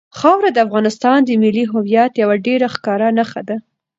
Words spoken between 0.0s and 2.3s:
خاوره د افغانستان د ملي هویت